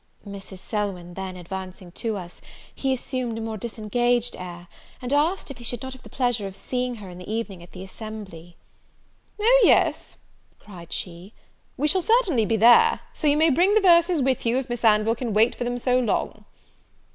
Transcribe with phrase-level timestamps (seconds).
[0.27, 0.57] Mrs.
[0.57, 2.41] Selwyn then advancing to us,
[2.73, 4.67] he assumed a more disengaged air,
[4.99, 7.61] and asked, if he should not have the pleasure of seeing her in the evening
[7.61, 8.57] at the assembly?
[9.39, 10.17] "Oh, yes,"
[10.57, 11.33] cried she,
[11.77, 14.83] "we shall certainly be there; so you may bring the verses with you, if Miss
[14.83, 16.45] Anville can wait for them so long."